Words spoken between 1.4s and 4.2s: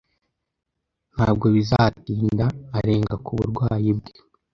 bizatinda arenga ku burwayi bwe.